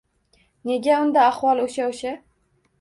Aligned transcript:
Nega 0.69 0.95
unda 1.03 1.21
ahvol 1.27 1.63
o‘sha-o‘sha? 1.69 2.19